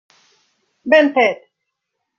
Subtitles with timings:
[0.91, 1.47] Ben fet.